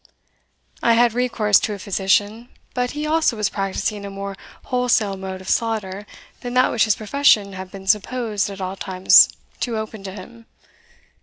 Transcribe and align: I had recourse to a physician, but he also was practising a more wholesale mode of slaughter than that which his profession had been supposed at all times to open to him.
I 0.81 0.93
had 0.93 1.13
recourse 1.13 1.59
to 1.59 1.73
a 1.73 1.77
physician, 1.77 2.49
but 2.73 2.89
he 2.97 3.05
also 3.05 3.37
was 3.37 3.51
practising 3.51 4.03
a 4.03 4.09
more 4.09 4.35
wholesale 4.63 5.15
mode 5.15 5.41
of 5.41 5.47
slaughter 5.47 6.07
than 6.39 6.55
that 6.55 6.71
which 6.71 6.85
his 6.85 6.95
profession 6.95 7.53
had 7.53 7.69
been 7.69 7.85
supposed 7.85 8.49
at 8.49 8.61
all 8.61 8.75
times 8.75 9.29
to 9.59 9.77
open 9.77 10.01
to 10.05 10.11
him. 10.11 10.47